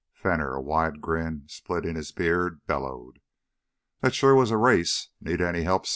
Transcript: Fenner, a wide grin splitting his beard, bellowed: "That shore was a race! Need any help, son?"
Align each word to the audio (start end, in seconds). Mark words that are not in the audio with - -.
Fenner, 0.15 0.55
a 0.55 0.61
wide 0.63 0.99
grin 0.99 1.43
splitting 1.45 1.95
his 1.95 2.11
beard, 2.11 2.65
bellowed: 2.65 3.19
"That 3.99 4.15
shore 4.15 4.33
was 4.33 4.49
a 4.49 4.57
race! 4.57 5.09
Need 5.21 5.41
any 5.41 5.61
help, 5.61 5.85
son?" 5.85 5.89